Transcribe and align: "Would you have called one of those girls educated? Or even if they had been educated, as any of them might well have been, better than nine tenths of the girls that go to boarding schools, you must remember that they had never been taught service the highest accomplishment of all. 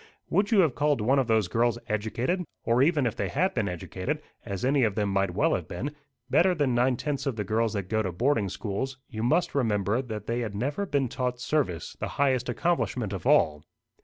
"Would 0.31 0.49
you 0.49 0.61
have 0.61 0.73
called 0.73 0.99
one 0.99 1.19
of 1.19 1.27
those 1.27 1.47
girls 1.47 1.77
educated? 1.87 2.43
Or 2.63 2.81
even 2.81 3.05
if 3.05 3.15
they 3.15 3.27
had 3.29 3.53
been 3.53 3.69
educated, 3.69 4.19
as 4.43 4.65
any 4.65 4.83
of 4.83 4.95
them 4.95 5.09
might 5.09 5.35
well 5.35 5.53
have 5.53 5.67
been, 5.67 5.95
better 6.27 6.55
than 6.55 6.73
nine 6.73 6.97
tenths 6.97 7.27
of 7.27 7.35
the 7.35 7.43
girls 7.43 7.73
that 7.73 7.83
go 7.83 8.01
to 8.01 8.11
boarding 8.11 8.49
schools, 8.49 8.97
you 9.11 9.21
must 9.21 9.53
remember 9.53 10.01
that 10.01 10.25
they 10.25 10.39
had 10.39 10.55
never 10.55 10.87
been 10.87 11.07
taught 11.07 11.39
service 11.39 11.95
the 11.99 12.07
highest 12.17 12.49
accomplishment 12.49 13.13
of 13.13 13.27
all. 13.27 13.63